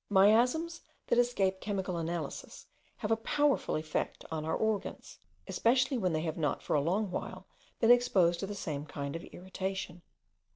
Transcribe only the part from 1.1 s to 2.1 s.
escape chemical